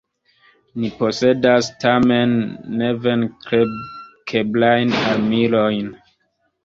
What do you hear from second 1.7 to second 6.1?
tamen, nevenkeblajn armilojn.